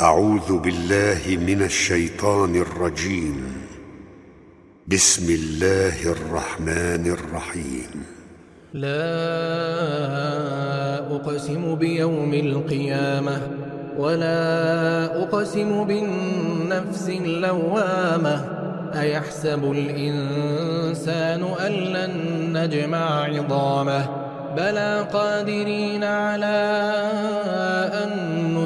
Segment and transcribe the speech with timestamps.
[0.00, 3.66] أعوذ بالله من الشيطان الرجيم.
[4.86, 8.04] بسم الله الرحمن الرحيم.
[8.74, 8.98] لا
[11.16, 13.40] أقسم بيوم القيامة
[13.98, 18.44] ولا أقسم بالنفس اللوامة.
[19.00, 22.12] أيحسب الإنسان أن لن
[22.52, 24.08] نجمع عظامه؟
[24.56, 26.58] بلى قادرين على
[28.04, 28.37] أن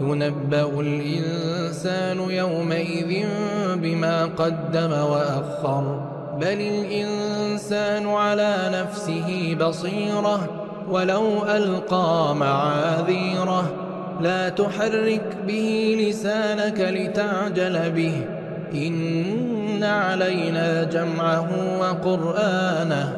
[0.00, 3.26] ينبأ الإنسان يومئذ
[3.74, 6.00] بما قدم وأخر.
[6.40, 10.48] بل الإنسان على نفسه بصيرة
[10.90, 13.72] ولو ألقى معاذيره.
[14.20, 18.24] لا تحرك به لسانك لتعجل به.
[18.74, 21.48] إن علينا جمعه
[21.80, 23.16] وقرآنه.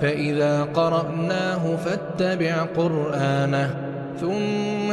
[0.00, 3.74] فإذا قرأناه فاتبع قرآنه.
[4.20, 4.92] ثم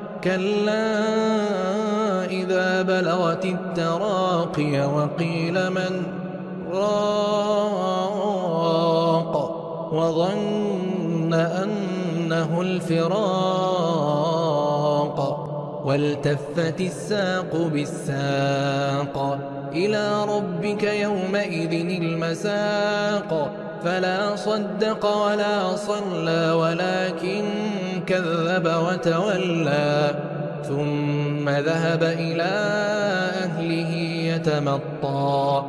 [0.23, 0.95] كلا
[2.25, 6.03] إذا بلغت التراقي وقيل من
[6.71, 7.81] راق
[9.93, 14.40] وظن أنه الفراق
[15.85, 19.39] والتفت الساق بالساق
[19.73, 23.51] إلى ربك يومئذ المساق
[23.83, 27.43] فلا صدق ولا صلى ولكن
[28.07, 30.15] كذب وتولى
[30.67, 32.51] ثم ذهب إلى
[33.43, 33.95] أهله
[34.35, 35.63] يتمطى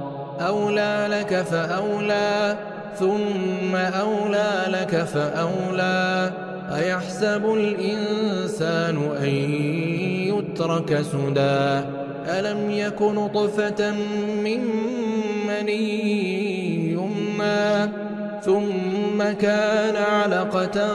[0.46, 2.56] أولى لك فأولى
[2.98, 6.32] ثم أولى لك فأولى.
[6.74, 9.28] أيحسب الإنسان أن
[10.28, 11.80] يترك سدى؟
[12.38, 13.90] ألم يك نطفة
[14.44, 14.60] من
[15.46, 17.92] مني يمنى؟
[18.44, 20.88] ثم كان علقة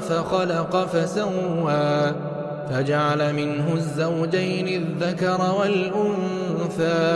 [0.00, 2.14] فخلق فسوى.
[2.70, 7.15] فجعل منه الزوجين الذكر والأنثى.